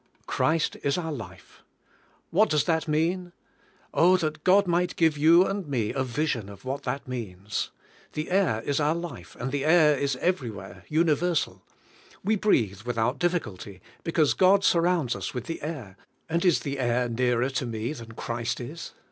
[0.25, 1.61] Christ is our life.
[2.31, 3.33] What does that mean?
[3.93, 7.69] Oh, that God might give you and me a vision of what that means!
[8.13, 11.61] The air is our life, and the air is every where, universal.
[12.23, 17.07] We breathe without difficult}^ because God surrounds us with the air; and is the air
[17.07, 18.93] nearer to me than Christ is?